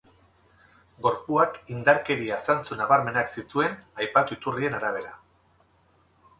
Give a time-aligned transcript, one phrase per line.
[1.07, 5.17] Gorpuak indarkeria zantzu nabarmenak zituen, aipatu iturrien arabera.